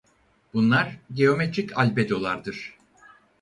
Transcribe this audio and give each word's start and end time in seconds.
Bunlar 0.53 0.99
geometrik 1.13 1.77
albedolardır. 1.77 2.77